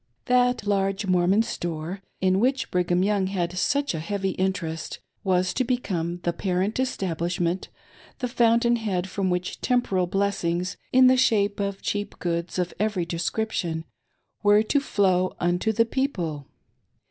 .That 0.25 0.65
large 0.65 1.05
Mormon 1.05 1.43
store, 1.43 2.01
in 2.21 2.39
which 2.39 2.71
Brigham 2.71 3.03
Young 3.03 3.27
had 3.27 3.55
such 3.55 3.93
a 3.93 3.99
heavy 3.99 4.31
interest, 4.31 4.97
was 5.23 5.53
to 5.53 5.63
become 5.63 6.21
the 6.23 6.33
parent 6.33 6.79
establishment, 6.79 7.69
the 8.17 8.27
fountain 8.27 8.77
head 8.77 9.07
from 9.07 9.29
which 9.29 9.61
temporal 9.61 10.07
blessings, 10.07 10.75
in 10.91 11.05
the 11.05 11.17
shape 11.17 11.59
of 11.59 11.83
cheap 11.83 12.17
goods 12.17 12.57
of 12.57 12.73
every 12.79 13.05
description, 13.05 13.85
were 14.41 14.63
to 14.63 14.79
flow 14.79 15.35
unto 15.39 15.71
the 15.71 15.85
people. 15.85 16.47